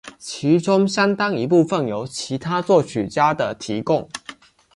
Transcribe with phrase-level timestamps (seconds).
[0.17, 4.09] 其中相当一部分由其他作曲家的提供。